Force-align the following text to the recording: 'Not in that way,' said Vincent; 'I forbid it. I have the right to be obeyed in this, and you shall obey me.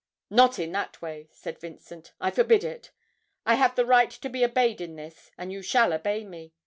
'Not 0.31 0.57
in 0.57 0.71
that 0.71 0.99
way,' 1.03 1.29
said 1.31 1.59
Vincent; 1.59 2.11
'I 2.19 2.31
forbid 2.31 2.63
it. 2.63 2.89
I 3.45 3.53
have 3.53 3.75
the 3.75 3.85
right 3.85 4.09
to 4.09 4.29
be 4.29 4.43
obeyed 4.43 4.81
in 4.81 4.95
this, 4.95 5.29
and 5.37 5.53
you 5.53 5.61
shall 5.61 5.93
obey 5.93 6.25
me. 6.25 6.53